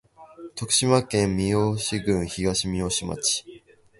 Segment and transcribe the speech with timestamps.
[0.55, 3.45] 徳島県美馬郡東みよし町